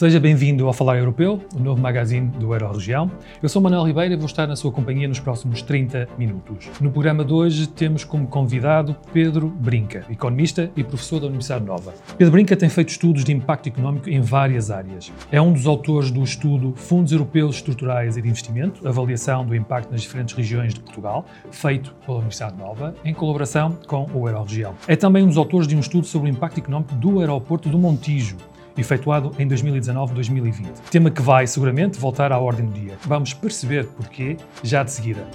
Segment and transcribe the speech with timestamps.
[0.00, 3.10] Seja bem-vindo ao Falar Europeu, o novo magazine do Euroregião.
[3.42, 6.70] Eu sou Manuel Ribeiro e vou estar na sua companhia nos próximos 30 minutos.
[6.80, 11.92] No programa de hoje temos como convidado Pedro Brinca, economista e professor da Universidade Nova.
[12.16, 15.12] Pedro Brinca tem feito estudos de impacto económico em várias áreas.
[15.30, 19.92] É um dos autores do estudo Fundos Europeus Estruturais e de Investimento, avaliação do impacto
[19.92, 24.74] nas diferentes regiões de Portugal, feito pela Universidade Nova, em colaboração com o Euroregião.
[24.88, 27.78] É também um dos autores de um estudo sobre o impacto económico do aeroporto do
[27.78, 28.38] Montijo,
[28.76, 30.66] efetuado em 2019-2020.
[30.90, 32.96] Tema que vai seguramente voltar à ordem do dia.
[33.04, 35.26] Vamos perceber porquê já de seguida.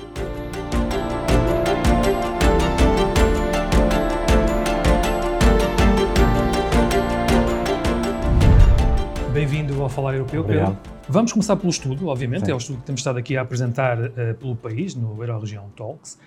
[9.34, 10.78] Bem-vindo ao Falar Europeu, Obrigado.
[10.78, 10.96] Pedro.
[11.10, 12.52] Vamos começar pelo estudo, obviamente, Sim.
[12.52, 16.18] é o estudo que temos estado aqui a apresentar uh, pelo país, no Euroregião Talks.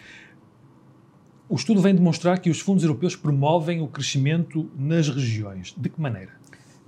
[1.48, 5.74] O estudo vem demonstrar que os fundos europeus promovem o crescimento nas regiões.
[5.76, 6.32] De que maneira?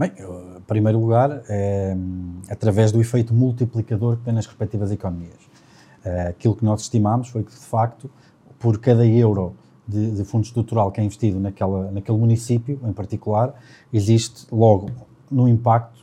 [0.01, 1.95] Bem, em primeiro lugar, é,
[2.49, 5.37] através do efeito multiplicador que tem nas respectivas economias.
[6.03, 8.11] É, aquilo que nós estimamos foi que, de facto,
[8.59, 9.55] por cada euro
[9.87, 13.53] de, de fundo estrutural que é investido naquela, naquele município, em particular,
[13.93, 14.91] existe logo
[15.31, 16.03] no impacto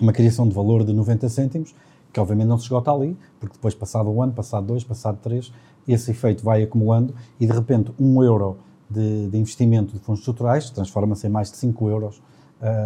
[0.00, 1.72] uma criação de valor de 90 cêntimos,
[2.12, 5.52] que obviamente não se esgota ali, porque depois, passado um ano, passado dois, passado três,
[5.86, 8.58] esse efeito vai acumulando e, de repente, um euro
[8.90, 12.20] de, de investimento de fundos estruturais transforma-se em mais de 5 euros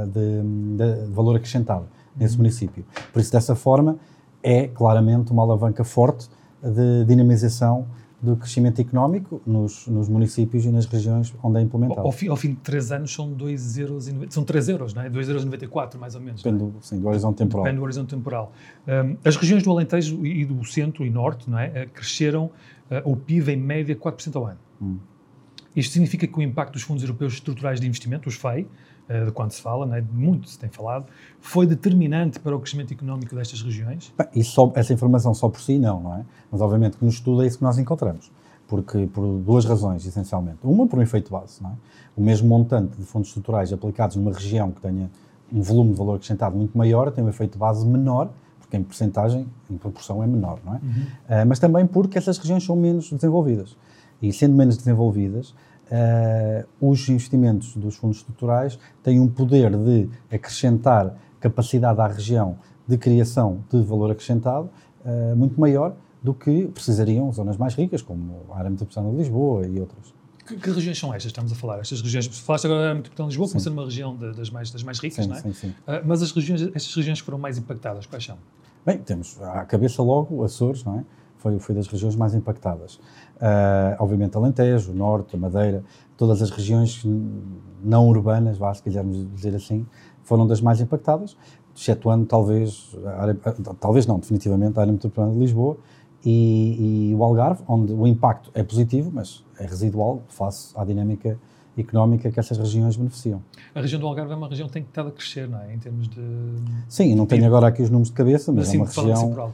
[0.06, 0.42] de,
[0.76, 2.38] de, valor acrescentado nesse uhum.
[2.38, 2.84] município.
[3.12, 3.96] Por isso, dessa forma,
[4.42, 6.28] é claramente uma alavanca forte
[6.62, 7.86] de dinamização
[8.20, 12.00] do crescimento económico nos, nos, municípios e nas regiões onde é implementado.
[12.00, 15.10] Ao, fim, ao fim de 3 anos são 2 euros, são 3 euros, não é?
[15.10, 16.42] 2,94 euros mais ou menos.
[16.42, 16.68] Depende, é?
[16.80, 17.64] sim, do horizonte temporal.
[17.64, 18.52] Depende do horizonte temporal.
[18.88, 21.70] Um, as regiões do Alentejo e do Centro e Norte, não é?
[21.74, 24.58] Eh, cresceram uh, o PIB em média 4% ao ano.
[24.82, 24.96] Hum.
[25.77, 28.66] Isto significa que o impacto dos fundos europeus estruturais de investimento, os FEI,
[29.08, 31.06] eh, de quando se fala, né, muito se tem falado,
[31.41, 34.12] foi determinante para o crescimento económico destas regiões?
[34.16, 36.24] Bem, só, essa informação só por si não, não é?
[36.50, 38.30] Mas obviamente que no estudo é isso que nós encontramos.
[38.66, 40.58] Porque, por duas razões, essencialmente.
[40.62, 41.62] Uma, por um efeito base.
[41.62, 41.73] Não é?
[42.14, 45.11] O mesmo montante de fundos estruturais aplicados numa região que tenha
[45.50, 48.29] um volume de valor acrescentado muito maior tem um efeito base menor,
[48.61, 50.80] porque em porcentagem, em proporção, é menor, não é?
[50.83, 51.42] Uhum.
[51.42, 53.74] Uh, mas também porque essas regiões são menos desenvolvidas.
[54.20, 61.14] E sendo menos desenvolvidas, uh, os investimentos dos fundos estruturais têm um poder de acrescentar
[61.40, 64.70] capacidade à região de criação de valor acrescentado
[65.05, 69.67] uh, muito maior do que precisariam zonas mais ricas, como a área metropolitana de Lisboa
[69.67, 70.14] e outras.
[70.46, 71.79] Que, que, regiões são estas estamos a falar?
[71.79, 74.50] Estas regiões, falaste agora da área metropolitana de Lisboa, como sendo uma região de, das,
[74.50, 75.40] mais, das mais ricas, sim, não é?
[75.42, 75.68] Sim, sim.
[75.68, 78.39] Uh, mas as regiões, estas regiões que foram mais impactadas, quais são?
[78.85, 81.05] Bem, temos à cabeça logo Açores, não é?
[81.38, 82.96] Foi, foi das regiões mais impactadas.
[83.36, 85.84] Uh, obviamente Alentejo, Norte, Madeira,
[86.16, 87.04] todas as regiões
[87.82, 89.86] não urbanas, vá, se quisermos dizer assim,
[90.22, 91.36] foram das mais impactadas,
[91.74, 93.34] excetuando talvez, área,
[93.80, 95.78] talvez não, definitivamente a área metropolitana de Lisboa
[96.24, 101.38] e, e, o Algarve, onde o impacto é positivo, mas é residual face à dinâmica
[101.80, 103.40] económica que essas regiões beneficiam.
[103.74, 105.72] A região do Algarve é uma região que tem estado a crescer, não é?
[105.72, 106.20] Em termos de.
[106.88, 109.52] Sim, não tenho agora aqui os números de cabeça, mas, mas é uma região.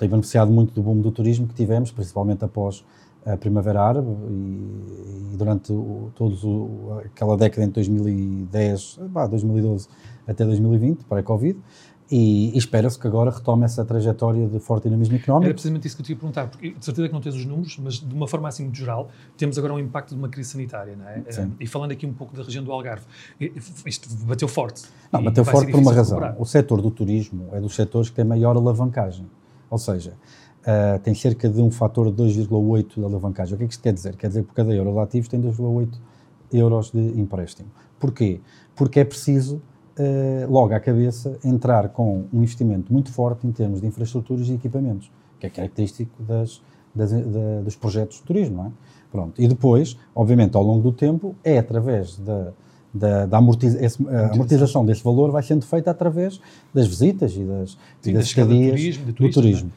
[0.00, 2.82] Tem beneficiado muito do boom do turismo que tivemos, principalmente após
[3.26, 9.88] a Primavera Árabe e, e durante o, todos o, aquela década entre 2010, bah, 2012
[10.26, 11.58] até 2020, para a Covid,
[12.10, 15.44] e, e espera-se que agora retome essa trajetória de forte dinamismo económico.
[15.44, 17.44] Era precisamente isso que eu te ia perguntar, porque de certeza que não tens os
[17.44, 20.96] números, mas de uma forma assim geral, temos agora um impacto de uma crise sanitária,
[20.96, 21.22] não é?
[21.30, 21.52] Sim.
[21.60, 23.04] E falando aqui um pouco da região do Algarve,
[23.84, 24.84] isto bateu forte.
[25.12, 26.18] Não, bateu forte por uma razão.
[26.38, 29.26] O setor do turismo é dos setores que tem maior alavancagem,
[29.70, 30.14] ou seja,
[30.60, 33.54] uh, tem cerca de um fator de 2,8 de alavancagem.
[33.54, 34.16] O que é que isto quer dizer?
[34.16, 35.88] Quer dizer que por cada euro de ativos tem 2,8
[36.52, 37.68] euros de empréstimo.
[37.98, 38.40] Porquê?
[38.74, 39.62] Porque é preciso,
[39.98, 44.54] uh, logo à cabeça, entrar com um investimento muito forte em termos de infraestruturas e
[44.54, 46.60] equipamentos, que é característico das,
[46.94, 48.72] das, da, dos projetos de turismo, não é?
[49.10, 49.40] Pronto.
[49.40, 52.52] E depois, obviamente, ao longo do tempo, é através da,
[52.92, 56.40] da, da amortiza, esse, a amortização desse valor vai sendo feita através
[56.74, 57.70] das visitas e das,
[58.00, 59.72] Sim, e das estadias turismo, do turismo.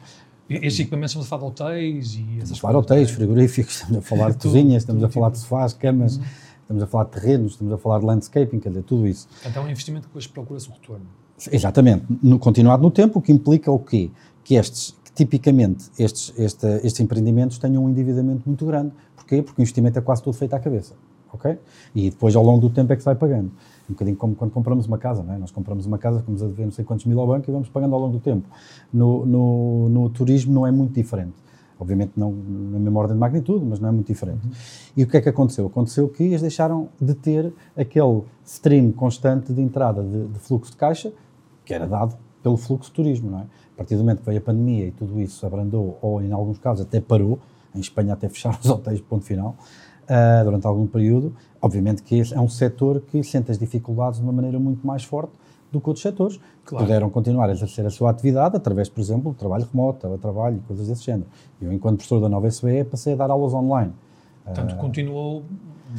[0.48, 3.12] Estes equipamentos estamos a falar de hotéis e essas Estamos a falar de hotéis, é?
[3.12, 6.24] frigoríficos, estamos a falar de cozinhas, estamos a falar de sofás, camas, uhum.
[6.62, 9.28] estamos a falar de terrenos, estamos a falar de landscaping, quer dizer, tudo isso.
[9.46, 11.06] Então é um investimento que depois procura-se o retorno.
[11.50, 12.04] Exatamente.
[12.22, 14.10] No, continuado no tempo, o que implica o quê?
[14.44, 18.92] Que estes, que tipicamente, estes, este, estes empreendimentos tenham um endividamento muito grande.
[19.16, 19.42] Porquê?
[19.42, 20.94] Porque o investimento é quase todo feito à cabeça.
[21.34, 21.58] Ok?
[21.94, 23.50] E depois, ao longo do tempo, é que se vai pagando
[23.88, 25.38] um bocadinho como quando compramos uma casa, não é?
[25.38, 27.68] Nós compramos uma casa, ficamos a dever não sei quantos mil ao banco e vamos
[27.68, 28.46] pagando ao longo do tempo.
[28.92, 31.34] No, no, no turismo não é muito diferente.
[31.78, 34.46] Obviamente não na mesma ordem de magnitude, mas não é muito diferente.
[34.46, 34.52] Uhum.
[34.96, 35.66] E o que é que aconteceu?
[35.66, 40.76] Aconteceu que eles deixaram de ter aquele stream constante de entrada de, de fluxo de
[40.76, 41.12] caixa
[41.64, 43.42] que era dado pelo fluxo de turismo, não é?
[43.42, 46.58] A partir do momento que veio a pandemia e tudo isso abrandou, ou em alguns
[46.58, 47.40] casos até parou,
[47.74, 49.56] em Espanha até fecharam os hotéis, ponto final,
[50.04, 54.32] uh, durante algum período, obviamente que é um setor que sente as dificuldades de uma
[54.32, 55.32] maneira muito mais forte
[55.70, 56.84] do que outros setores, que claro.
[56.84, 60.60] puderam continuar a exercer a sua atividade através, por exemplo, do trabalho remoto, teletrabalho e
[60.60, 61.26] coisas desse género.
[61.60, 63.92] Eu, enquanto professor da nova SBE, passei a dar aulas online.
[64.44, 65.42] Portanto, uh, continuou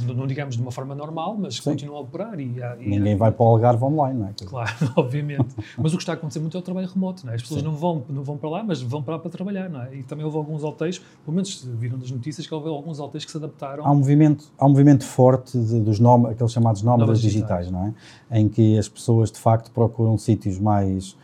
[0.04, 1.64] não digamos de uma forma normal, mas Sim.
[1.64, 2.40] continua a operar.
[2.40, 4.34] E, e Ninguém vai para o Algarve online, não é?
[4.46, 5.56] Claro, obviamente.
[5.78, 7.36] mas o que está a acontecer muito é o trabalho remoto, não é?
[7.36, 9.82] As pessoas não vão, não vão para lá, mas vão para lá para trabalhar, não
[9.82, 9.96] é?
[9.96, 13.32] E também houve alguns hotéis, pelo menos viram das notícias, que houve alguns hotéis que
[13.32, 13.86] se adaptaram.
[13.86, 17.72] Há um movimento, há um movimento forte de, dos nom aqueles chamados nómadas digitais, digitais,
[17.72, 17.96] não
[18.32, 18.40] é?
[18.40, 21.16] Em que as pessoas, de facto, procuram sítios mais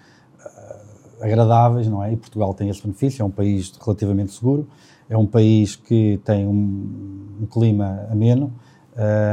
[1.22, 2.14] agradáveis, não é?
[2.14, 4.68] E Portugal tem esse benefício, é um país relativamente seguro,
[5.10, 8.52] é um país que tem um, um clima ameno,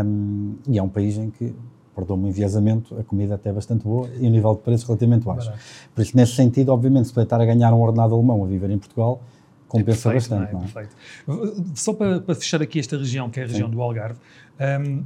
[0.04, 1.54] um, e é um país em que,
[1.94, 5.24] perdoa-me o enviesamento, a comida até é bastante boa e o nível de preços relativamente
[5.24, 5.52] baixo.
[5.94, 8.70] Por isso, nesse sentido, obviamente, se puder estar a ganhar um ordenado alemão a viver
[8.70, 9.20] em Portugal,
[9.66, 10.52] compensa é perfeito, bastante.
[10.52, 10.86] Não é?
[11.26, 11.54] Não é?
[11.74, 13.74] Só para, para, fechar aqui esta região, que é a região Sim.
[13.74, 14.18] do Algarve,
[14.80, 15.04] um,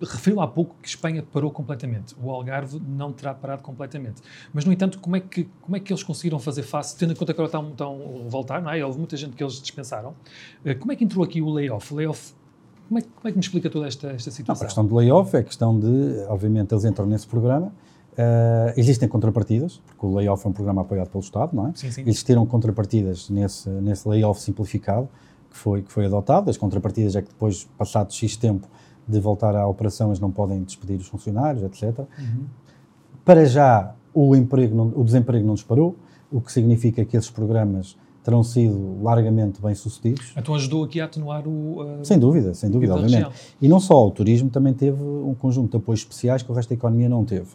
[0.00, 2.14] referiu há pouco que Espanha parou completamente.
[2.20, 4.20] O Algarve não terá parado completamente.
[4.52, 7.16] Mas, no entanto, como é que, como é que eles conseguiram fazer face, tendo em
[7.16, 8.84] conta que agora estão, estão a voltar, não é?
[8.84, 10.10] Houve muita gente que eles dispensaram.
[10.64, 11.92] Uh, como é que entrou aqui o layoff?
[11.92, 12.34] O layoff
[12.88, 14.54] como é, como é que me explica toda esta, esta situação?
[14.54, 19.08] Não, a questão do layoff é questão de, obviamente, eles entram nesse programa, uh, existem
[19.08, 21.72] contrapartidas, porque o layoff é um programa apoiado pelo Estado, não é?
[21.74, 22.02] Sim, sim.
[22.02, 25.08] Existiram contrapartidas nesse, nesse layoff simplificado
[25.50, 26.50] que foi, que foi adotado.
[26.50, 28.66] As contrapartidas é que depois, passado X tempo
[29.06, 32.00] de voltar à operação, eles não podem despedir os funcionários, etc.
[32.18, 32.44] Uhum.
[33.24, 35.96] Para já, o, emprego não, o desemprego não disparou,
[36.30, 40.32] o que significa que esses programas terão sido largamente bem-sucedidos.
[40.36, 41.82] Então ajudou aqui a atenuar o...
[41.82, 43.24] Uh, sem dúvida, sem dúvida, obviamente.
[43.24, 43.32] Região.
[43.60, 46.68] E não só, o turismo também teve um conjunto de apoios especiais que o resto
[46.68, 47.48] da economia não teve.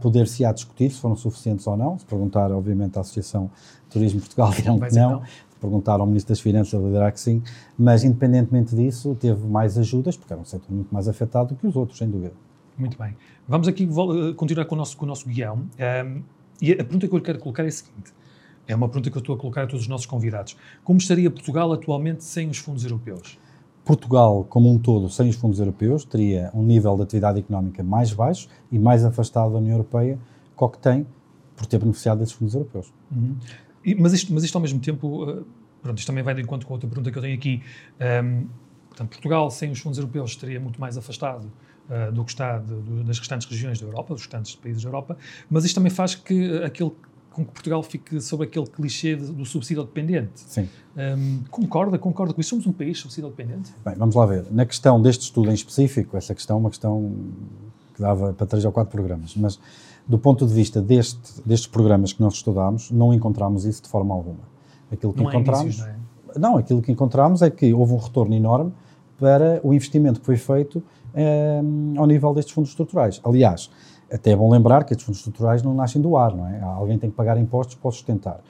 [0.00, 3.50] Poder-se-á discutir se foram suficientes ou não, se perguntar, obviamente, à Associação
[3.90, 5.22] Turismo Portugal dirão que não,
[5.58, 7.42] perguntar ao Ministro das Finanças ele dirá que sim,
[7.78, 11.66] mas independentemente disso, teve mais ajudas, porque era um setor muito mais afetado do que
[11.66, 12.32] os outros, sem dúvida.
[12.76, 13.16] Muito bem.
[13.46, 15.56] Vamos aqui eh, continuar com o nosso, com o nosso guião.
[15.56, 16.22] Um,
[16.62, 18.12] e a pergunta que eu quero colocar é a seguinte.
[18.66, 20.56] É uma pergunta que eu estou a colocar a todos os nossos convidados.
[20.84, 23.38] Como estaria Portugal atualmente sem os fundos europeus?
[23.84, 28.12] Portugal, como um todo, sem os fundos europeus, teria um nível de atividade económica mais
[28.12, 30.18] baixo e mais afastado da União Europeia
[30.56, 31.06] que o que tem
[31.56, 32.92] por ter beneficiado desses fundos europeus.
[33.10, 33.34] Uhum.
[33.94, 35.46] Mas, isto, mas isto, ao mesmo tempo, uh,
[35.82, 37.62] pronto, isto também vai de encontro com outra pergunta que eu tenho aqui.
[38.00, 38.46] Um,
[38.88, 41.50] portanto, Portugal, sem os fundos europeus, estaria muito mais afastado
[41.88, 45.16] uh, do que está de, das restantes regiões da Europa, dos restantes países da Europa,
[45.50, 46.92] mas isto também faz que aquele
[47.38, 50.40] com que Portugal fique sobre aquele clichê do subsídio dependente.
[50.40, 50.68] Sim.
[50.96, 52.50] Um, concorda, concorda com isso?
[52.50, 53.72] Somos um país subsídio dependente?
[53.84, 54.46] Bem, vamos lá ver.
[54.50, 57.14] Na questão deste estudo em específico, essa questão é uma questão
[57.94, 59.60] que dava para três ou quatro programas, mas
[60.08, 64.14] do ponto de vista deste, destes programas que nós estudámos, não encontramos isso de forma
[64.14, 64.48] alguma.
[64.90, 65.98] Aquilo que não encontramos, não, é?
[66.36, 68.72] não, aquilo que encontramos é que houve um retorno enorme
[69.18, 70.82] para o investimento que foi feito
[71.14, 73.20] um, ao nível destes fundos estruturais.
[73.22, 73.70] Aliás,
[74.10, 76.60] até é bom lembrar que estes fundos estruturais não nascem do ar, não é?
[76.62, 78.40] Alguém tem que pagar impostos para sustentar.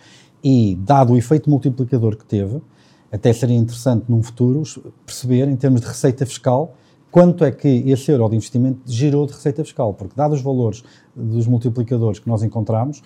[0.44, 2.62] E, dado o efeito multiplicador que teve,
[3.10, 4.62] até seria interessante num futuro
[5.04, 6.74] perceber, em termos de receita fiscal,
[7.10, 10.84] quanto é que esse euro de investimento gerou de receita fiscal, porque dados os valores
[11.14, 13.02] dos multiplicadores que nós encontramos,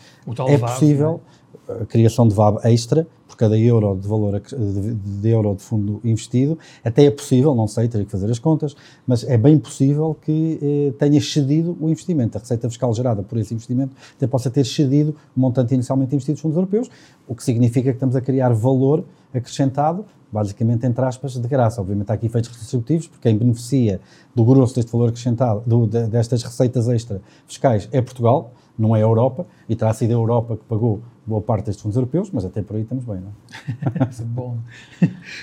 [0.49, 1.20] é possível
[1.69, 6.01] a criação de VAB extra por cada euro de valor de, de, euro de fundo
[6.05, 10.15] investido, até é possível, não sei, teria que fazer as contas, mas é bem possível
[10.20, 12.36] que eh, tenha excedido o investimento.
[12.36, 16.34] A receita fiscal gerada por esse investimento até possa ter excedido o montante inicialmente investido
[16.34, 16.91] dos fundos europeus,
[17.27, 21.81] o que significa que estamos a criar valor acrescentado basicamente, entre aspas, de graça.
[21.81, 24.01] Obviamente há aqui efeitos redistributivos, porque quem beneficia
[24.34, 28.98] do grosso deste valor acrescentado, do, de, destas receitas extra fiscais, é Portugal, não é
[28.98, 32.44] a Europa, e terá sido a Europa que pagou boa parte destes fundos europeus, mas
[32.44, 34.22] até por aí estamos bem, não é?
[34.27, 34.58] bom.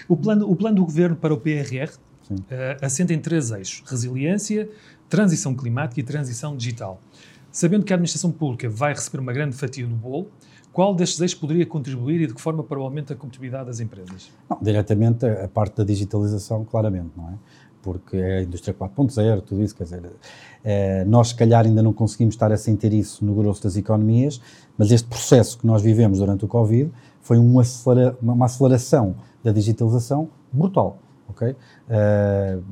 [0.10, 1.90] O plano, o plano do governo para o PRR
[2.30, 2.36] uh,
[2.82, 4.70] assenta em três eixos: resiliência,
[5.08, 7.02] transição climática e transição digital.
[7.50, 10.28] Sabendo que a administração pública vai receber uma grande fatia do bolo,
[10.72, 13.80] qual destes eixos poderia contribuir e de que forma para o aumento da competitividade das
[13.80, 14.30] empresas?
[14.50, 17.34] Não, diretamente a parte da digitalização, claramente, não é?
[17.82, 20.04] Porque é a indústria 4.0, tudo isso, quer dizer,
[20.64, 24.42] é, nós se calhar ainda não conseguimos estar a sentir isso no grosso das economias,
[24.78, 29.52] mas este processo que nós vivemos durante o Covid foi uma, acelera, uma aceleração da
[29.52, 30.98] digitalização brutal.
[31.30, 31.52] ok?
[31.52, 32.64] Uh,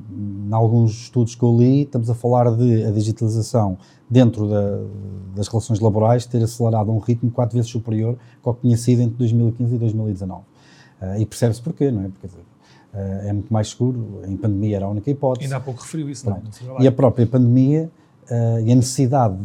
[0.49, 3.77] em alguns estudos que eu li, estamos a falar de a digitalização
[4.09, 4.79] dentro da,
[5.35, 9.01] das relações laborais ter acelerado a um ritmo quatro vezes superior ao que tinha sido
[9.01, 10.41] entre 2015 e 2019.
[10.41, 12.09] Uh, e percebe-se porquê, não é?
[12.09, 12.27] Porque
[12.93, 15.45] é muito mais seguro, em pandemia era a única hipótese.
[15.45, 16.83] Ainda há pouco referiu isso, não é?
[16.83, 17.91] E a própria pandemia
[18.29, 19.37] uh, e a necessidade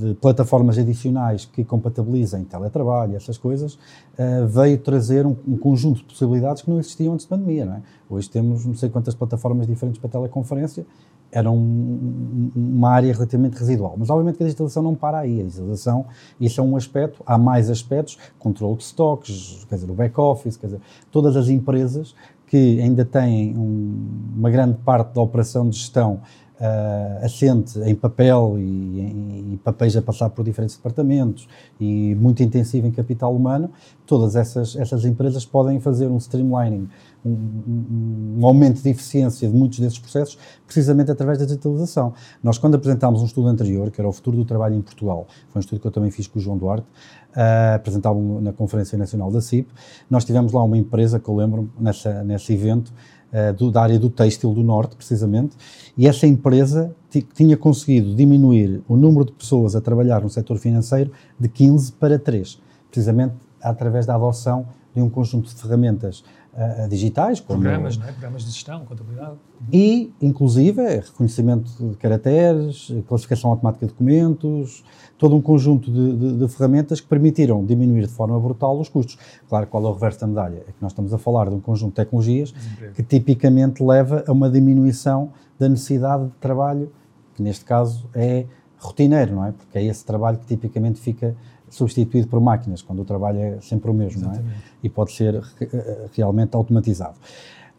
[0.00, 6.62] de plataformas adicionais que compatibilizem teletrabalho, essas coisas, uh, veio trazer um, conjunto de possibilidades
[6.62, 7.64] que não existiam antes da pandemia.
[7.64, 7.82] Não é?
[8.08, 10.86] Hoje temos não sei quantas plataformas diferentes para teleconferência,
[11.32, 13.94] era um, uma área relativamente residual.
[13.96, 15.40] Mas obviamente que a digitalização não para aí.
[15.40, 16.06] A digitalização,
[16.40, 20.66] isso é um aspecto, há mais aspectos, controle de estoques, quer dizer, o back-office, quer
[20.66, 22.14] dizer, todas as empresas
[22.50, 26.20] que ainda têm um, uma grande parte da operação de gestão
[26.60, 31.48] uh, assente em papel e, e papéis a passar por diferentes departamentos
[31.80, 33.70] e muito intensivo em capital humano,
[34.04, 36.88] todas essas, essas empresas podem fazer um streamlining,
[37.24, 42.14] um, um, um, aumento de eficiência de muitos desses processos, precisamente através da digitalização.
[42.42, 45.58] Nós, quando apresentámos um estudo anterior, que era o futuro do trabalho em Portugal, foi
[45.58, 46.86] um estudo que eu também fiz com o João Duarte,
[47.32, 49.68] uh, na Conferência Nacional da CIP,
[50.08, 52.92] nós tivemos lá uma empresa que eu lembro nessa, nesse evento,
[53.32, 55.56] uh, do, da área do têxtil do Norte, precisamente,
[55.96, 56.94] e essa empresa
[57.34, 62.18] tinha conseguido diminuir o número de pessoas a trabalhar no setor financeiro de 15 para
[62.18, 62.60] 3,
[62.90, 66.24] precisamente através da adoção de um conjunto de ferramentas
[66.54, 67.40] uh, digitais.
[67.40, 68.12] Como programas, não é?
[68.12, 69.36] programas de gestão, contabilidade.
[69.72, 74.84] E, inclusive, reconhecimento de caracteres, classificação automática de documentos,
[75.18, 79.18] todo um conjunto de, de, de, ferramentas que permitiram diminuir de forma brutal os custos.
[79.48, 80.64] Claro, qual é o reverso da medalha?
[80.66, 82.52] É que nós estamos a falar de um conjunto de tecnologias
[82.94, 86.90] que tipicamente leva a uma diminuição da necessidade de trabalho,
[87.34, 88.46] que neste caso é
[88.78, 89.52] rotineiro, não é?
[89.52, 91.36] Porque é esse trabalho que tipicamente fica
[91.70, 94.42] substituído por máquinas, quando o trabalho é sempre o mesmo, não é?
[94.82, 97.14] E pode ser eh, realmente automatizado.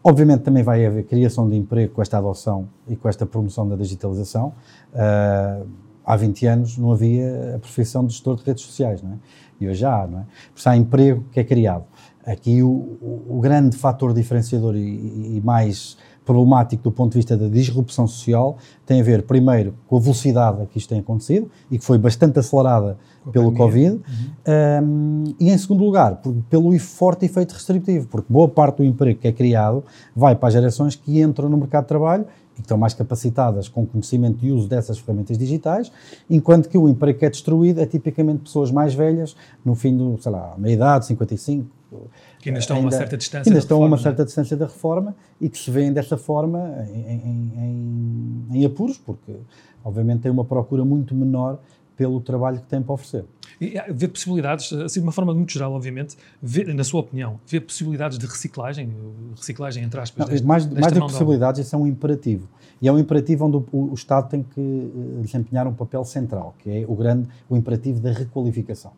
[0.03, 3.75] Obviamente também vai haver criação de emprego com esta adoção e com esta promoção da
[3.75, 4.53] digitalização.
[4.93, 5.67] Uh,
[6.03, 9.15] há 20 anos não havia a profissão de gestor de redes sociais, não é?
[9.59, 10.25] E hoje já há, não é?
[10.55, 11.83] Por há emprego que é criado.
[12.25, 17.35] Aqui o, o, o grande fator diferenciador e, e mais problemático do ponto de vista
[17.35, 21.49] da disrupção social tem a ver, primeiro, com a velocidade a que isto tem acontecido
[21.69, 22.97] e que foi bastante acelerada
[23.31, 24.83] pelo Covid, uhum.
[24.83, 29.19] um, e em segundo lugar, por, pelo forte efeito restritivo, porque boa parte do emprego
[29.19, 29.83] que é criado
[30.15, 33.67] vai para as gerações que entram no mercado de trabalho e que estão mais capacitadas
[33.67, 35.91] com conhecimento e uso dessas ferramentas digitais,
[36.29, 40.17] enquanto que o emprego que é destruído é tipicamente pessoas mais velhas, no fim do,
[40.19, 41.67] sei lá, meia idade, 55,
[42.39, 44.57] que ainda estão ainda, a uma certa distância ainda estão reforma, a uma certa distância
[44.57, 49.33] da reforma e que se veem dessa forma em, em, em, em, apuros, porque
[49.83, 51.59] obviamente tem uma procura muito menor
[51.97, 53.25] pelo trabalho que têm para oferecer.
[53.59, 57.61] E vê possibilidades, assim, de uma forma muito geral, obviamente, vê, na sua opinião, vê
[57.61, 58.91] possibilidades de reciclagem,
[59.35, 60.41] reciclagem entre aspas?
[60.41, 62.47] Não, mais mais do que possibilidades, isso é um imperativo.
[62.81, 66.55] E é um imperativo onde o, o, Estado tem que eh, desempenhar um papel central,
[66.57, 68.91] que é o grande, o imperativo da requalificação.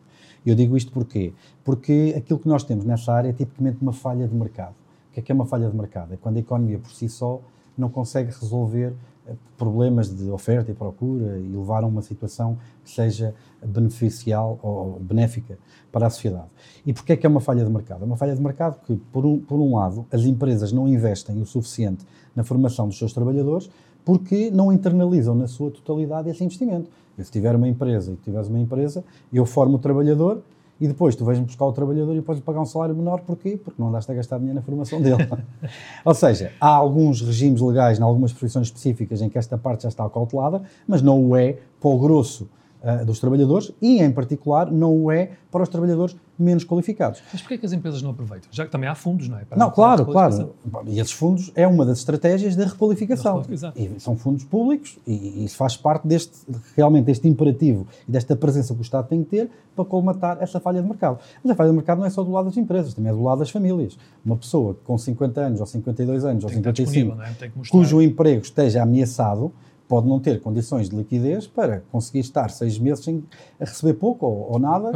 [0.44, 1.32] Eu digo isto porquê?
[1.64, 4.74] Porque aquilo que nós temos nessa área é tipicamente uma falha de mercado.
[5.10, 6.12] O que é que é uma falha de mercado?
[6.12, 7.40] É quando a economia por si só
[7.76, 8.92] não consegue resolver
[9.26, 13.34] eh, problemas de oferta e procura e levar a uma situação que seja
[13.64, 15.58] beneficial ou benéfica
[15.90, 16.48] para a sociedade.
[16.84, 18.02] E porquê é que é uma falha de mercado?
[18.02, 21.40] É uma falha de mercado que, por um, por um lado, as empresas não investem
[21.40, 22.04] o suficiente
[22.36, 23.70] na formação dos seus trabalhadores
[24.04, 26.90] porque não internalizam na sua totalidade esse investimento.
[27.16, 30.42] Eu, se tiver uma empresa e tiveres uma empresa, eu formo o trabalhador
[30.80, 33.20] e depois tu vais-me buscar o trabalhador e podes pagar um salário menor.
[33.20, 33.56] Porquê?
[33.62, 35.28] Porque não andaste a gastar dinheiro na formação dele.
[36.04, 39.88] Ou seja, há alguns regimes legais, em algumas profissões específicas, em que esta parte já
[39.88, 42.48] está cautelada, mas não o é para o grosso
[42.84, 47.22] uh, dos trabalhadores e, em particular, não o é para os trabalhadores menos qualificados.
[47.32, 48.48] Mas porquê é que as empresas não aproveitam?
[48.50, 49.44] Já que também há fundos, não é?
[49.44, 50.52] Para não, claro, claro.
[50.86, 53.42] E esses fundos é uma das estratégias da requalificação.
[53.76, 56.32] E são fundos públicos e isso faz parte deste,
[56.76, 60.60] realmente, deste imperativo e desta presença que o Estado tem que ter para colmatar essa
[60.60, 61.18] falha de mercado.
[61.42, 63.22] Mas a falha de mercado não é só do lado das empresas, também é do
[63.22, 63.96] lado das famílias.
[64.24, 67.50] Uma pessoa com 50 anos, ou 52 anos, tem ou 55, é?
[67.70, 69.52] cujo emprego esteja ameaçado,
[69.88, 73.22] pode não ter condições de liquidez para conseguir estar seis meses sem
[73.60, 74.92] receber pouco ou, ou nada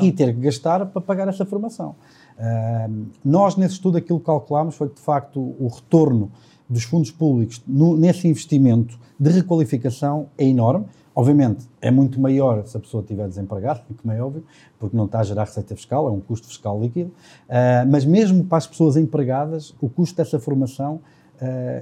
[0.00, 1.94] e, e, ter que gastar para pagar essa formação.
[2.38, 6.30] Uh, nós, nesse estudo, aquilo que calculámos foi que, de facto, o retorno
[6.68, 10.86] dos fundos públicos no, nesse investimento de requalificação é enorme.
[11.16, 14.44] Obviamente, é muito maior se a pessoa estiver desempregada, como é óbvio,
[14.78, 17.10] porque não está a gerar receita fiscal, é um custo fiscal líquido.
[17.48, 21.00] Uh, mas mesmo para as pessoas empregadas, o custo dessa formação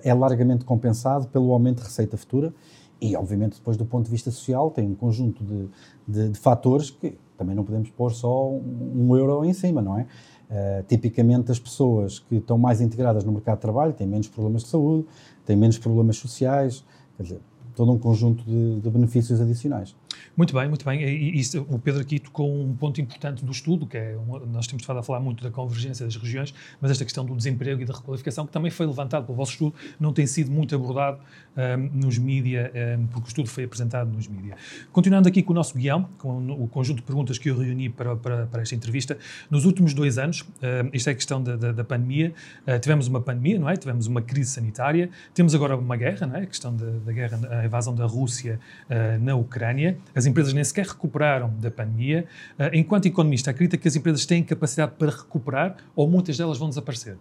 [0.03, 2.53] é largamente compensado pelo aumento de receita futura
[3.01, 5.69] e, obviamente, depois do ponto de vista social, tem um conjunto de,
[6.07, 9.99] de, de fatores que também não podemos pôr só um, um euro em cima, não
[9.99, 10.03] é?
[10.03, 14.63] Uh, tipicamente, as pessoas que estão mais integradas no mercado de trabalho têm menos problemas
[14.63, 15.05] de saúde,
[15.45, 16.85] têm menos problemas sociais,
[17.17, 17.41] quer dizer,
[17.75, 19.97] todo um conjunto de, de benefícios adicionais.
[20.37, 21.03] Muito bem, muito bem.
[21.03, 24.17] E, e, o Pedro aqui tocou um ponto importante do estudo, que é,
[24.51, 27.83] nós temos estado a falar muito da convergência das regiões, mas esta questão do desemprego
[27.83, 31.19] e da requalificação, que também foi levantado pelo vosso estudo, não tem sido muito abordado
[31.57, 34.57] um, nos mídia, um, porque o estudo foi apresentado nos mídia.
[34.91, 38.17] Continuando aqui com o nosso guião, com o conjunto de perguntas que eu reuni para,
[38.17, 39.19] para, para esta entrevista,
[39.51, 42.33] nos últimos dois anos, um, isto é a questão da, da, da pandemia,
[42.67, 43.77] uh, tivemos uma pandemia, não é?
[43.77, 46.43] Tivemos uma crise sanitária, temos agora uma guerra, não é?
[46.43, 50.63] A questão da, da guerra, a invasão da Rússia uh, na Ucrânia, as empresas nem
[50.65, 52.27] sequer recuperaram da pandemia.
[52.59, 56.69] Uh, enquanto economista, acredita que as empresas têm capacidade para recuperar ou muitas delas vão
[56.69, 57.17] desaparecer?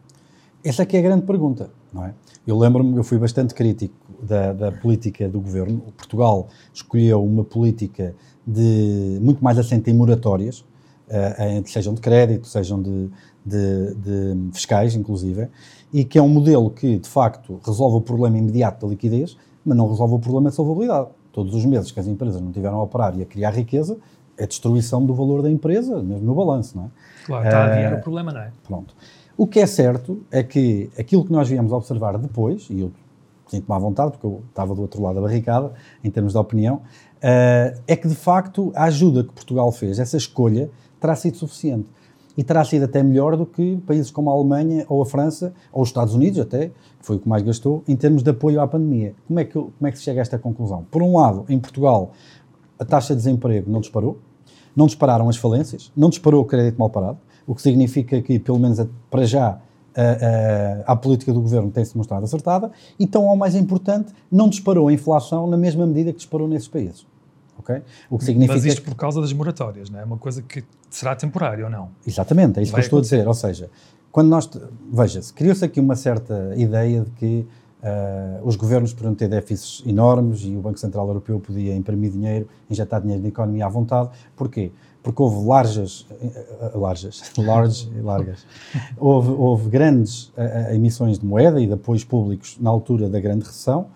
[0.64, 2.14] Essa aqui é a grande pergunta, não é?
[2.46, 5.80] Eu lembro-me, eu fui bastante crítico da, da, política do governo.
[5.98, 12.82] Portugal escolheu uma política de muito mais assente em moratórias, uh, sejam de crédito, sejam
[12.82, 13.10] de,
[13.44, 15.48] de, de, fiscais, inclusive,
[15.92, 19.76] e que é um modelo que, de facto, resolve o problema imediato da liquidez, mas
[19.76, 21.10] não resolve o problema de solvabilidade.
[21.32, 23.98] Todos os meses que as empresas não tiveram a operar e a criar riqueza,
[24.38, 26.88] é destruição do valor da empresa, mesmo no balanço, não é?
[27.26, 28.52] Claro, está a adiar uh, o problema, não é?
[28.64, 28.96] Pronto.
[29.38, 32.92] O que é certo é que aquilo que nós viemos observar depois, e eu
[33.48, 35.74] sinto-me à vontade, porque eu estava do outro lado da barricada,
[36.04, 40.18] em termos de opinião, uh, é que de facto a ajuda que Portugal fez, essa
[40.18, 40.70] escolha,
[41.00, 41.88] terá sido suficiente.
[42.42, 45.84] E terá sido até melhor do que países como a Alemanha ou a França, ou
[45.84, 48.68] os Estados Unidos até, que foi o que mais gastou, em termos de apoio à
[48.68, 49.14] pandemia.
[49.28, 50.84] Como é que, como é que se chega a esta conclusão?
[50.90, 52.14] Por um lado, em Portugal,
[52.80, 54.18] a taxa de desemprego não disparou,
[54.76, 58.58] não dispararam as falências, não disparou o crédito mal parado, o que significa que, pelo
[58.58, 59.60] menos para já,
[59.96, 64.50] a, a, a, política do governo tem-se mostrado acertada e, tão ao mais importante, não
[64.50, 67.06] disparou a inflação na mesma medida que disparou nesses países.
[67.62, 67.82] Okay?
[68.10, 70.04] O que significa Mas isto por causa das moratórias, não é?
[70.04, 71.90] uma coisa que será temporária ou não?
[72.06, 73.28] Exatamente, é isso Vai que eu estou a dizer.
[73.28, 73.70] Ou seja,
[74.12, 74.50] quando nós.
[74.92, 77.48] Veja-se, criou-se aqui uma certa ideia de que
[77.82, 82.48] uh, os governos podiam ter déficits enormes e o Banco Central Europeu podia imprimir dinheiro,
[82.70, 84.10] injetar dinheiro na economia à vontade.
[84.36, 84.72] Porquê?
[85.04, 88.46] porque houve largas, eh, largas, large e largas,
[88.98, 93.46] houve, houve grandes uh, emissões de moeda e de apoios públicos na altura da grande
[93.46, 93.88] recessão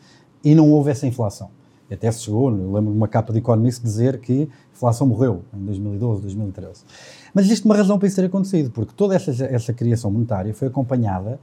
[0.43, 1.50] e não houve essa inflação.
[1.91, 5.65] Até se chegou, lembro de uma capa de Economist dizer que a inflação morreu em
[5.65, 6.83] 2012, 2013.
[7.33, 10.67] Mas existe uma razão para isso ter acontecido, porque toda essa, essa criação monetária foi
[10.67, 11.39] acompanhada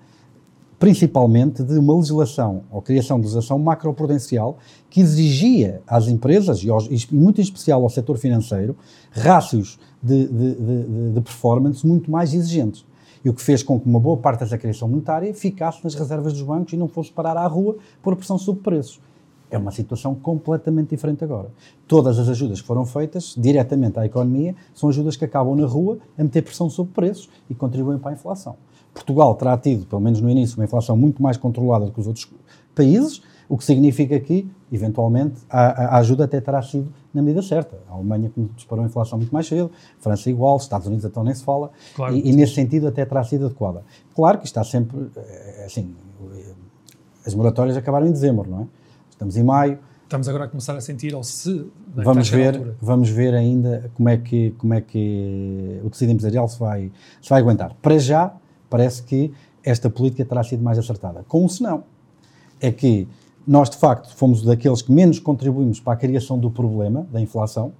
[0.82, 4.58] principalmente de uma legislação ou criação de legislação macroprudencial
[4.90, 8.76] que exigia às empresas, e, aos, e muito em especial ao setor financeiro,
[9.12, 12.84] rácios de, de, de, de, performance muito mais exigentes.
[13.24, 16.32] E o que fez com que uma boa parte dessa criação monetária ficasse nas reservas
[16.32, 18.98] dos bancos e não fosse parar à rua por pressão sobre preços.
[19.52, 21.50] É uma situação completamente diferente agora.
[21.86, 25.98] Todas as ajudas que foram feitas diretamente à economia são ajudas que acabam na rua
[26.18, 28.56] a meter pressão sobre preços e contribuem para a inflação.
[28.94, 32.06] Portugal terá tido, pelo menos no início, uma inflação muito mais controlada do que os
[32.06, 32.30] outros
[32.74, 37.76] países, o que significa que, eventualmente, a, a ajuda até terá sido na medida certa.
[37.90, 41.44] A Alemanha disparou a inflação muito mais cedo, França igual, Estados Unidos então nem se
[41.44, 42.14] fala, claro.
[42.14, 43.82] e, e, nesse sentido até terá sido adequada.
[44.14, 45.94] Claro que está sempre, eh, assim,
[47.26, 48.66] as moratórias acabaram em dezembro, não é?
[49.22, 49.78] Estamos em maio.
[50.02, 51.70] Estamos agora a começar a sentir, ou se...
[51.94, 56.58] Vamos ver, vamos ver ainda como é, que, como é que o tecido empresarial se
[56.58, 57.72] vai, se vai aguentar.
[57.80, 58.34] Para já,
[58.68, 59.32] parece que
[59.62, 61.24] esta política terá sido mais acertada.
[61.28, 61.84] Com um senão.
[62.60, 63.06] É que
[63.46, 67.72] nós, de facto, fomos daqueles que menos contribuímos para a criação do problema da inflação.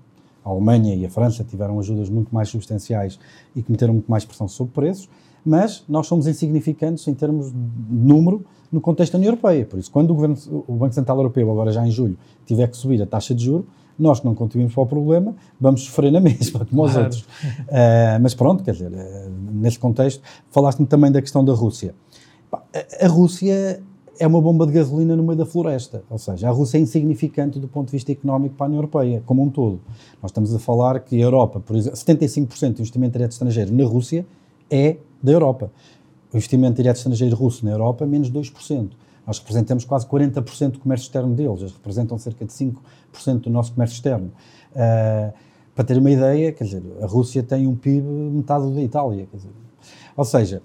[0.44, 3.18] A Alemanha e a França tiveram ajudas muito mais substanciais
[3.54, 5.08] e que meteram muito mais pressão sobre preços,
[5.44, 7.58] mas nós somos insignificantes em termos de
[7.90, 9.66] número no contexto da União Europeia.
[9.66, 12.76] Por isso, quando o, Governo, o Banco Central Europeu, agora já em julho, tiver que
[12.76, 13.66] subir a taxa de juros,
[13.98, 17.20] nós que não contribuímos para o problema, vamos sofrer na mesma, como os outros.
[17.20, 21.94] Uh, mas pronto, quer dizer, uh, nesse contexto, falaste-me também da questão da Rússia.
[22.50, 23.82] A, a Rússia
[24.18, 27.58] é uma bomba de gasolina no meio da floresta, ou seja, a Rússia é insignificante
[27.58, 29.80] do ponto de vista económico para a União Europeia, como um todo.
[30.22, 33.84] Nós estamos a falar que a Europa, por exemplo, 75% do investimento direto estrangeiro na
[33.84, 34.26] Rússia
[34.70, 35.70] é da Europa.
[36.32, 38.90] O investimento direto estrangeiro russo na Europa, menos 2%.
[39.26, 43.72] Nós representamos quase 40% do comércio externo deles, eles representam cerca de 5% do nosso
[43.72, 44.32] comércio externo.
[44.72, 45.32] Uh,
[45.74, 49.36] para ter uma ideia, quer dizer, a Rússia tem um PIB metade da Itália, quer
[49.36, 49.50] dizer.
[50.16, 50.62] Ou seja,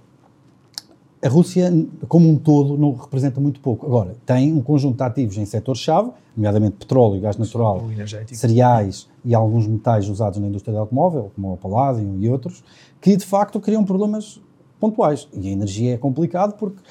[1.23, 1.71] a Rússia,
[2.07, 3.85] como um todo, não representa muito pouco.
[3.85, 7.83] Agora, tem um conjunto de ativos em setores-chave, nomeadamente petróleo, gás natural,
[8.31, 12.63] cereais e alguns metais usados na indústria do automóvel, como o paládio e outros,
[13.01, 14.39] que de facto criam problemas
[14.79, 15.27] pontuais.
[15.33, 16.81] E a energia é complicado porque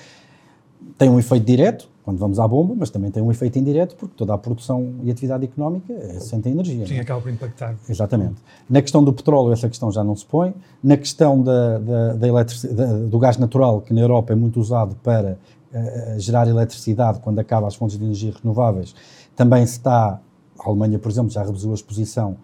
[0.99, 4.15] tem um efeito direto, quando vamos à bomba, mas também tem um efeito indireto, porque
[4.17, 6.87] toda a produção e atividade económica é sente energia.
[6.87, 7.01] Sim, é?
[7.01, 7.75] acaba por impactar.
[7.89, 8.37] Exatamente.
[8.71, 10.55] Na questão do petróleo, essa questão já não se põe.
[10.83, 15.37] Na questão da, da, da do gás natural, que na Europa é muito usado para
[15.73, 18.95] uh, gerar eletricidade quando acaba as fontes de energia renováveis,
[19.35, 20.21] também se está
[20.61, 22.37] A Alemanha, por exemplo, já reduziu a exposição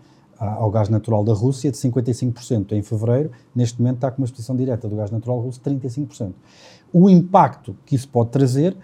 [0.43, 4.57] ao gás natural da Rússia de 55% em fevereiro, neste momento está com uma exposição
[4.57, 6.33] direta do gás natural russo de 35%.
[6.93, 8.77] O impacto que isso pode trazer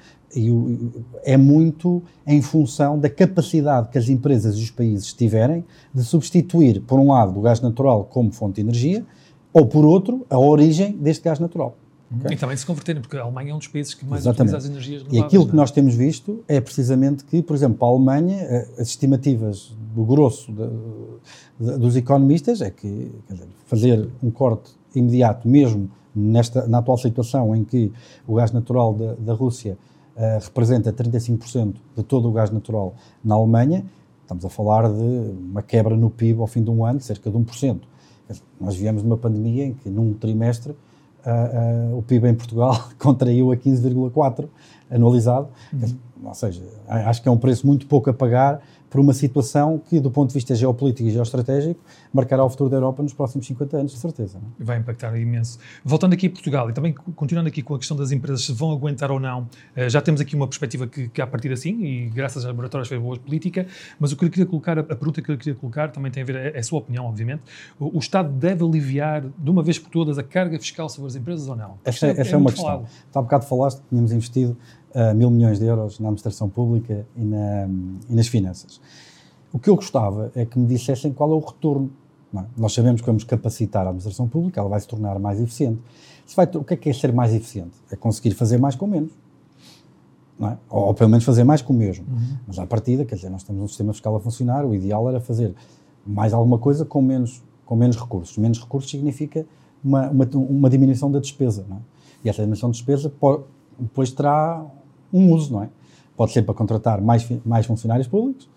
[1.25, 6.81] é muito em função da capacidade que as empresas e os países tiverem de substituir,
[6.83, 9.05] por um lado, o gás natural como fonte de energia,
[9.53, 11.77] ou por outro, a origem deste gás natural.
[12.17, 12.35] Okay?
[12.35, 14.55] E também se converterem, porque a Alemanha é um dos países que mais Exatamente.
[14.55, 15.23] utiliza as energias renováveis.
[15.23, 15.57] E aquilo que é?
[15.57, 20.05] nós temos visto é precisamente que, por exemplo, para a Alemanha, eh, as estimativas do
[20.05, 20.69] grosso de,
[21.61, 27.55] de, dos economistas é que dizer, fazer um corte imediato, mesmo nesta, na atual situação
[27.55, 27.93] em que
[28.27, 29.77] o gás natural da, da Rússia
[30.17, 33.85] uh, representa 35% de todo o gás natural na Alemanha,
[34.23, 37.37] estamos a falar de uma quebra no PIB ao fim de um ano, cerca de
[37.37, 37.81] 1%.
[38.61, 40.75] Nós viemos de uma pandemia em que, num trimestre,
[41.29, 44.49] uh, uh, o PIB em Portugal contraiu a 15,4%
[44.91, 45.49] anualizado.
[45.73, 45.97] Uhum.
[46.25, 48.61] Ou seja, acho que é um preço muito pouco a pagar
[48.91, 51.81] por uma situação que, do ponto de vista geopolítico e geoestratégico,
[52.13, 54.39] marcará o futuro da Europa nos próximos 50 anos, de certeza.
[54.41, 54.49] Não?
[54.49, 54.65] É?
[54.65, 55.59] Vai impactar imenso.
[55.85, 58.73] Voltando aqui a Portugal e também continuando aqui com a questão das empresas, se vão
[58.73, 62.07] aguentar ou não, eh, já temos aqui uma perspectiva que, que a partir assim, e
[62.09, 63.67] graças aos laboratórios foi boa política,
[63.99, 66.27] mas o que eu queria colocar, a pergunta que eu queria colocar também tem a
[66.27, 67.43] ver, é, é a sua opinião, obviamente,
[67.79, 71.17] o, o, Estado deve aliviar de uma vez por todas a carga fiscal sobre as
[71.17, 71.79] empresas ou não?
[71.85, 72.65] Essa, é, essa é, é uma questão.
[72.65, 72.89] Falado.
[73.15, 74.57] Há bocado falaste que tínhamos investido
[74.95, 77.69] uh, mil milhões de euros na administração pública e, na,
[78.09, 78.81] e nas finanças.
[79.53, 81.91] O que eu gostava é que me dissessem qual é o retorno.
[82.35, 82.45] É?
[82.57, 85.81] Nós sabemos que vamos capacitar a administração pública, ela vai se tornar mais eficiente.
[86.37, 87.73] Vai, o que é que é ser mais eficiente?
[87.91, 89.13] É conseguir fazer mais com menos.
[90.41, 90.57] É?
[90.69, 92.05] Ou, ou, pelo menos fazer mais com o mesmo.
[92.07, 92.37] Uhum.
[92.47, 95.21] Mas à partida, quer dizer, nós temos um sistema fiscal a funcionar, o ideal era
[95.21, 95.55] fazer
[96.07, 98.37] mais alguma coisa com menos, com menos recursos.
[98.37, 99.47] Menos recursos significa
[99.83, 101.65] uma, uma, uma diminuição da despesa.
[101.71, 101.75] É?
[102.25, 103.13] E essa diminuição de despesa
[103.79, 104.65] depois terá
[105.13, 105.69] um uso, não é?
[106.17, 108.49] Pode ser para contratar mais, mais funcionários públicos,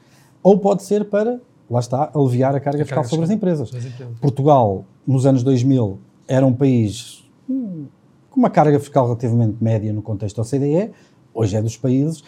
[0.41, 3.73] ou pode ser para, lá está, aliviar a carga a fiscal sobre as empresas.
[3.73, 4.17] as empresas.
[4.19, 7.85] Portugal, nos anos 2000, era um país hum,
[8.29, 10.91] com uma carga fiscal relativamente média no contexto da OCDE,
[11.33, 12.23] hoje é dos países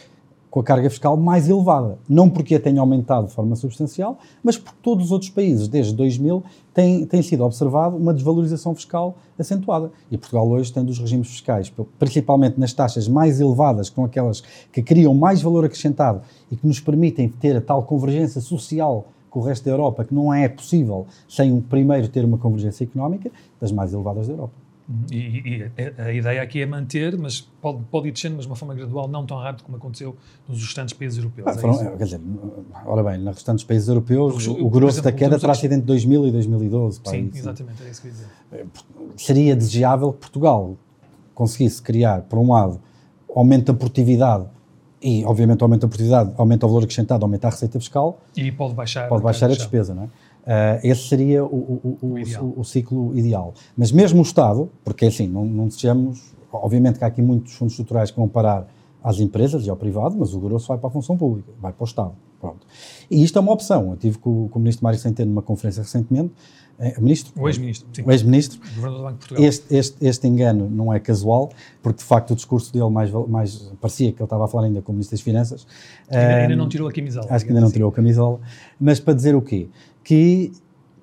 [0.54, 1.98] com a carga fiscal mais elevada.
[2.08, 5.96] Não porque a tenha aumentado de forma substancial, mas porque todos os outros países, desde
[5.96, 9.92] 2000, têm, sido observado uma desvalorização fiscal acentuada.
[10.12, 14.84] E Portugal hoje tem dos regimes fiscais, principalmente nas taxas mais elevadas, com aquelas que
[14.84, 19.44] criam mais valor acrescentado e que nos permitem ter a tal convergência social com o
[19.44, 23.92] resto da Europa, que não é possível sem primeiro ter uma convergência económica, das mais
[23.92, 24.63] elevadas da Europa.
[25.10, 28.56] E, e, a ideia aqui é manter, mas pode, pode ir descendo, mas de uma
[28.56, 30.16] forma gradual, não tão rápido como aconteceu
[30.48, 31.48] nos restantes países europeus.
[31.48, 32.22] Ah, é foram, quer dizer,
[32.86, 35.86] ora bem, nos restantes países europeus, o, o grosso exemplo, da queda terá sido entre
[35.86, 37.02] 2000 e 2012.
[37.06, 38.28] Sim, exatamente, é isso que eu ia dizer.
[38.52, 38.66] É,
[39.16, 40.76] seria desejável que Portugal
[41.34, 42.80] conseguisse criar, por um lado,
[43.34, 44.46] aumento da produtividade
[45.02, 48.20] e, obviamente, aumento da produtividade aumenta o valor acrescentado, aumenta a receita fiscal.
[48.36, 50.10] E pode baixar, pode baixar a despesa, não é?
[50.44, 53.54] Uh, esse seria o, o, o, o, o ciclo ideal.
[53.78, 57.74] Mas mesmo o Estado, porque assim, não, não desejamos, obviamente que há aqui muitos fundos
[57.74, 58.68] estruturais que vão parar
[59.02, 61.84] às empresas e ao privado, mas o grosso vai para a função pública, vai para
[61.84, 62.12] o Estado.
[62.42, 62.68] Pronto.
[63.10, 63.92] E isto é uma opção.
[63.92, 66.34] Eu tive com, com o ministro Mário Centeno numa conferência recentemente,
[66.80, 67.32] é, ministro?
[67.40, 67.88] O ex-ministro.
[68.04, 68.60] O ex-ministro.
[68.76, 69.46] Governador do Banco de Portugal.
[69.46, 71.52] Este, este, este engano não é casual,
[71.82, 74.82] porque de facto o discurso dele mais, mais parecia que ele estava a falar ainda
[74.82, 75.68] com o Ministro das Finanças.
[76.10, 77.28] Ainda, um, ainda não tirou a camisola.
[77.30, 77.74] Acho que ainda não assim.
[77.76, 78.40] tirou a camisola.
[78.80, 79.70] Mas para dizer o quê?
[80.04, 80.52] Que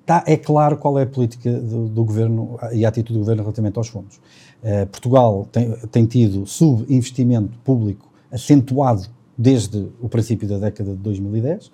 [0.05, 3.43] tá, é claro qual é a política do, do, governo e a atitude do governo
[3.43, 4.17] relativamente aos fundos.
[4.63, 11.71] Uh, Portugal tem, tem tido subinvestimento público acentuado desde o princípio da década de 2010,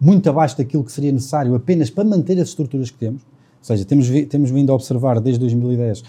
[0.00, 3.22] muito abaixo daquilo que seria necessário apenas para manter as estruturas que temos.
[3.22, 6.02] Ou seja, temos, temos vindo a observar desde 2010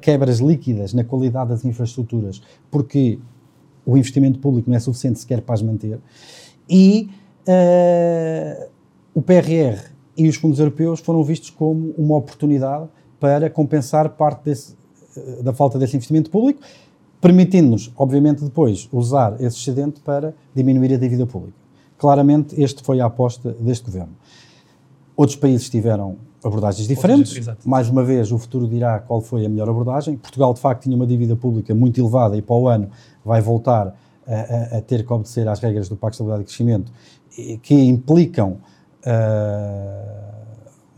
[0.00, 3.18] quebras líquidas na qualidade das infraestruturas, porque
[3.84, 5.98] o investimento público não é suficiente sequer para as manter.
[6.68, 7.08] E
[7.48, 8.68] uh,
[9.16, 9.80] o PRR
[10.14, 12.86] e os fundos europeus foram vistos como uma oportunidade
[13.18, 14.76] para compensar parte desse,
[15.16, 16.60] eh, da falta desse investimento público,
[17.18, 21.56] permitindo-nos, obviamente, depois usar esse excedente para diminuir a dívida pública.
[21.96, 24.12] Claramente, este foi a aposta deste governo.
[25.16, 27.48] Outros países tiveram abordagens diferentes.
[27.64, 30.18] Mais uma vez, o futuro dirá qual foi a melhor abordagem.
[30.18, 32.90] Portugal, de facto, tinha uma dívida pública muito elevada e para o ano
[33.24, 36.44] vai voltar a, a, a ter que obedecer às regras do Pacto de Estabilidade e
[36.44, 36.92] Crescimento,
[37.62, 38.58] que implicam
[39.06, 40.26] uh,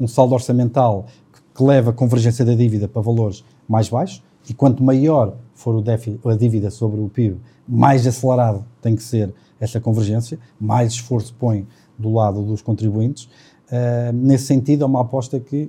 [0.01, 1.07] um saldo orçamental
[1.55, 5.83] que, leva a convergência da dívida para valores mais baixos, e quanto maior for o
[5.83, 11.35] déficit, a dívida sobre o PIB, mais acelerado tem que ser essa convergência, mais esforço
[11.35, 11.67] põe
[11.99, 13.25] do lado dos contribuintes.
[13.25, 15.69] Uh, nesse sentido, é uma aposta que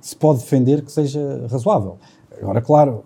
[0.00, 1.98] se pode defender que seja razoável.
[2.40, 3.04] Agora, claro,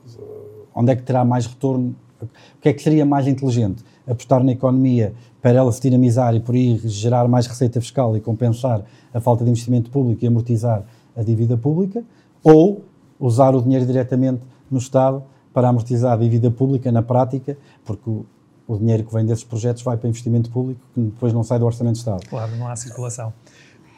[0.74, 1.96] onde é que terá mais retorno?
[2.20, 3.82] O que é que seria mais inteligente?
[4.06, 8.20] Apostar na economia para ela se dinamizar e por aí gerar mais receita fiscal e
[8.20, 10.84] compensar a falta de investimento público e amortizar
[11.16, 12.02] a dívida pública,
[12.42, 12.84] ou
[13.18, 18.24] usar o dinheiro diretamente no Estado para amortizar a dívida pública na prática, porque o,
[18.66, 21.66] o dinheiro que vem desses projetos vai para investimento público que depois não sai do
[21.66, 22.26] Orçamento de Estado.
[22.28, 23.32] Claro, não há circulação.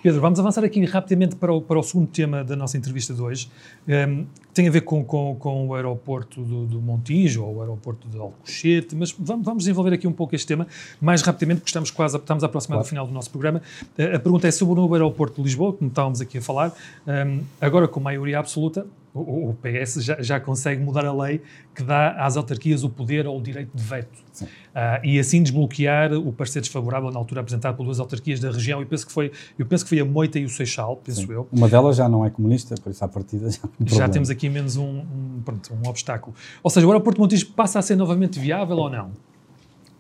[0.05, 3.23] Pedro, vamos avançar aqui rapidamente para o, para o segundo tema da nossa entrevista de
[3.23, 3.51] hoje.
[3.89, 8.07] Um, tem a ver com, com, com o aeroporto do, do, Montijo ou o aeroporto
[8.07, 10.67] de Alcochete, mas vamos, vamos, desenvolver aqui um pouco este tema
[11.01, 12.87] mais rapidamente, porque estamos quase a, estamos a aproximar claro.
[12.87, 13.63] do final do nosso programa.
[13.99, 16.75] Uh, a pergunta é sobre o novo aeroporto de Lisboa, como estávamos aqui a falar.
[17.07, 21.41] Um, agora, com maioria absoluta, o, o PS já, já, consegue mudar a lei
[21.73, 24.25] que dá às autarquias o poder ou o direito de veto.
[24.43, 28.81] Uh, e assim desbloquear o parecer desfavorável na altura apresentado duas autarquias da região.
[28.81, 31.33] Eu penso que foi, eu penso que foi a Moita e o Seixal, penso Sim.
[31.33, 31.49] eu.
[31.53, 34.77] Uma delas já não é comunista, por isso à partida já, já temos aqui menos
[34.77, 36.35] um, um, pronto, um obstáculo.
[36.61, 39.13] Ou seja, o aeroporto de Montijo passa a ser novamente viável ou não?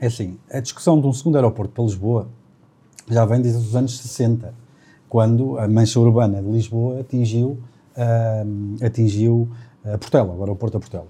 [0.01, 2.29] É assim, a discussão de um segundo aeroporto para Lisboa
[3.09, 4.53] já vem desde os anos 60,
[5.09, 7.59] quando a mancha urbana de Lisboa atingiu
[8.85, 9.49] atingiu
[9.85, 11.09] a Portela, o aeroporto da Portela.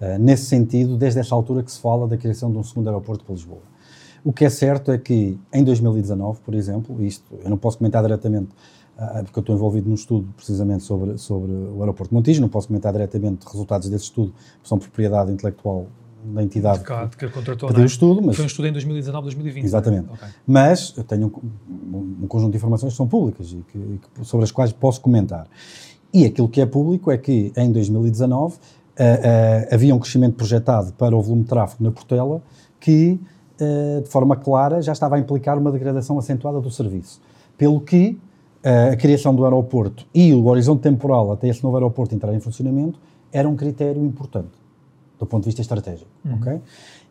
[0.00, 3.24] Uh, nesse sentido, desde essa altura que se fala da criação de um segundo aeroporto
[3.24, 3.62] para Lisboa.
[4.22, 8.02] O que é certo é que em 2019, por exemplo, isto eu não posso comentar
[8.02, 8.50] diretamente,
[8.98, 12.48] uh, porque eu estou envolvido num estudo precisamente sobre, sobre o aeroporto de Montijo, não
[12.48, 15.86] posso comentar diretamente resultados desse estudo, que são propriedade intelectual
[16.24, 18.20] da entidade que, que contratou, pediu o estudo.
[18.20, 19.64] Mas, Foi um estudo em 2019, 2020.
[19.64, 20.12] Exatamente.
[20.12, 20.28] Okay.
[20.46, 21.32] Mas eu tenho
[21.92, 25.00] um, um, conjunto de informações que são públicas e que, que, sobre as quais posso
[25.00, 25.46] comentar.
[26.12, 30.92] E aquilo que é público é que em 2019 uh, uh, havia um crescimento projetado
[30.92, 32.42] para o volume de tráfego na Portela
[32.80, 33.20] que,
[33.60, 37.20] uh, de forma clara, já estava a implicar uma degradação acentuada do serviço.
[37.58, 38.18] Pelo que
[38.64, 42.40] uh, a criação do aeroporto e o horizonte temporal até esse novo aeroporto entrar em
[42.40, 42.98] funcionamento
[43.32, 44.66] era um critério importante
[45.18, 46.10] do ponto de vista estratégico.
[46.24, 46.36] Uhum.
[46.36, 46.60] Okay?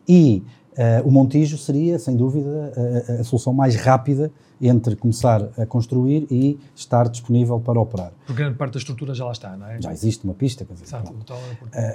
[0.08, 0.44] E
[0.78, 2.74] uh, o Montijo seria, sem dúvida,
[3.08, 8.12] a, a, solução mais rápida entre começar a construir e estar disponível para operar.
[8.26, 9.82] Porque grande parte da estrutura já lá está, não é?
[9.82, 10.86] Já existe uma pista, quer dizer.
[10.86, 11.36] Exato, uh,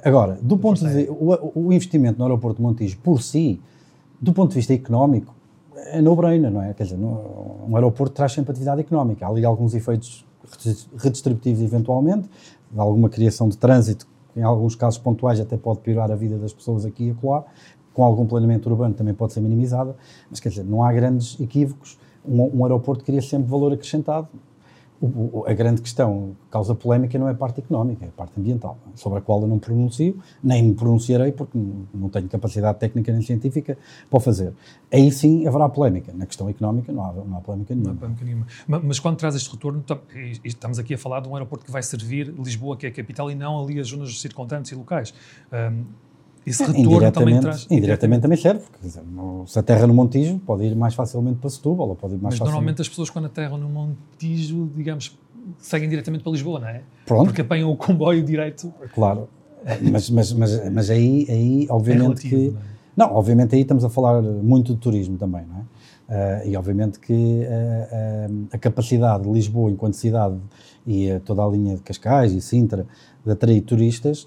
[0.04, 3.60] agora, do ponto de o, o, investimento no aeroporto de Montijo por si,
[4.20, 5.34] do ponto de vista económico,
[5.76, 6.74] é no-brainer, não é?
[6.74, 9.26] Quer dizer, no, um aeroporto traz sempre atividade económica.
[9.26, 10.24] Há ali alguns efeitos
[10.98, 12.28] redistributivos, eventualmente,
[12.76, 16.84] alguma criação de trânsito, em alguns casos pontuais até pode piorar a vida das pessoas
[16.84, 17.44] aqui e acolá,
[18.00, 19.94] com algum planeamento urbano também pode ser minimizada,
[20.30, 24.26] mas quer dizer, não há grandes equívocos um, um aeroporto cria sempre valor acrescentado.
[24.98, 28.10] O, o, a grande questão que causa polémica não é a parte económica, é a
[28.10, 31.58] parte ambiental, sobre a qual eu não pronuncio, nem me pronunciarei, porque
[31.92, 33.76] não tenho capacidade técnica nem científica
[34.08, 34.54] para o fazer.
[34.90, 36.10] Aí sim haverá polémica.
[36.14, 37.92] Na questão económica não há, não há polémica nenhuma.
[37.92, 38.46] Não há polémica nenhuma.
[38.66, 39.84] Mas, mas, quando traz este retorno,
[40.42, 43.30] estamos aqui a falar de um aeroporto que vai servir Lisboa, que é a capital,
[43.30, 45.12] e não ali as zonas circundantes e locais.
[45.52, 45.84] Um,
[46.46, 47.66] esse retorno também traz.
[47.70, 49.02] Indiretamente também serve, porque dizer,
[49.46, 52.38] se aterra no Montijo, pode ir mais facilmente para Setúbal, ou pode ir mais Mas
[52.38, 52.52] facilmente...
[52.52, 55.18] normalmente as pessoas quando aterram no Montijo, digamos,
[55.58, 56.82] seguem diretamente para Lisboa, não é?
[57.06, 57.26] Pronto.
[57.26, 58.72] Porque apanham o comboio direito.
[58.94, 59.28] Claro,
[59.82, 62.56] mas, mas, mas, mas aí, aí obviamente é relativo, que.
[62.96, 63.08] Não, é?
[63.08, 65.80] não, obviamente aí estamos a falar muito de turismo também, não é?
[66.10, 70.36] Uh, e obviamente que uh, uh, a capacidade de Lisboa enquanto cidade
[70.84, 72.84] e toda a linha de Cascais e Sintra
[73.24, 74.26] de atrair turistas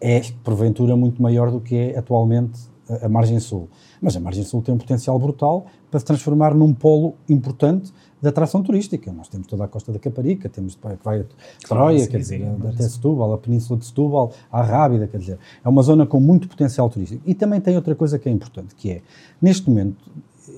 [0.00, 3.68] é, porventura, muito maior do que é atualmente a, a margem sul.
[4.00, 8.28] Mas a margem sul tem um potencial brutal para se transformar num polo importante de
[8.28, 9.12] atração turística.
[9.12, 11.24] Nós temos toda a costa da Caparica, temos que vai a
[11.66, 15.82] Troia, quer dizer, até Setúbal, a Península de Setúbal, a Rábida, quer dizer, é uma
[15.82, 17.22] zona com muito potencial turístico.
[17.26, 19.02] E também tem outra coisa que é importante, que é,
[19.40, 19.96] neste momento,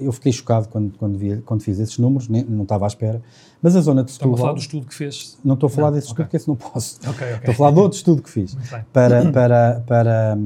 [0.01, 3.23] eu fiquei chocado quando, quando, vi, quando fiz esses números, nem, não estava à espera,
[3.63, 4.35] mas a zona de Setúbal...
[4.35, 5.39] Estava a falar do estudo que fez?
[5.45, 6.25] Não estou a falar não, desse okay.
[6.25, 6.99] estudo, porque esse não posso.
[7.01, 7.37] Okay, okay.
[7.37, 8.57] Estou a falar de outro estudo que fiz
[8.93, 10.39] para, para, para,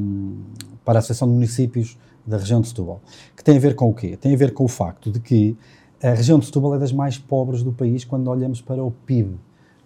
[0.85, 3.01] para a Associação de Municípios da região de Setúbal,
[3.37, 4.17] que tem a ver com o quê?
[4.17, 5.57] Tem a ver com o facto de que
[6.03, 9.37] a região de Setúbal é das mais pobres do país quando olhamos para o PIB,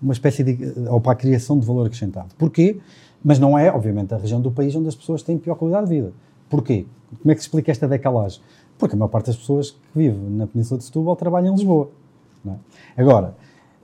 [0.01, 0.75] uma espécie de...
[0.89, 2.29] ou para a criação de valor acrescentado.
[2.37, 2.79] Porquê?
[3.23, 5.95] Mas não é, obviamente, a região do país onde as pessoas têm pior qualidade de
[5.95, 6.13] vida.
[6.49, 6.87] Porquê?
[7.21, 8.41] Como é que se explica esta decalagem?
[8.79, 11.91] Porque a maior parte das pessoas que vivem na Península de Setúbal trabalham em Lisboa.
[12.47, 13.03] É?
[13.03, 13.35] Agora,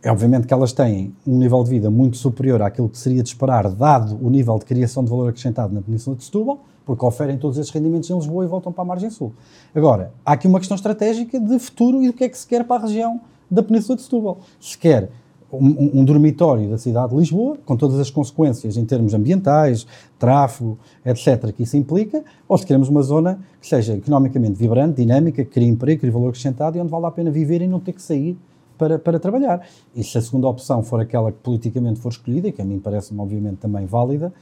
[0.02, 3.28] é obviamente que elas têm um nível de vida muito superior àquilo que seria de
[3.28, 7.38] esperar, dado o nível de criação de valor acrescentado na Península de Setúbal, porque oferem
[7.38, 9.32] todos esses rendimentos em Lisboa e voltam para a margem sul.
[9.74, 12.64] Agora, há aqui uma questão estratégica de futuro e do que é que se quer
[12.64, 14.38] para a região da Península de Setúbal.
[14.60, 15.10] Se quer
[15.54, 19.86] um, um, dormitório da cidade de Lisboa, com todas as consequências em termos ambientais,
[20.18, 25.44] tráfego, etc., que isso implica, ou se queremos uma zona que seja economicamente vibrante, dinâmica,
[25.44, 27.92] que crie emprego, crie valor acrescentado e onde vale a pena viver e não ter
[27.92, 28.36] que sair
[28.78, 29.66] para, para trabalhar.
[29.94, 32.78] E se a segunda opção for aquela que politicamente for escolhida, e que a mim
[32.78, 34.32] parece-me obviamente também válida,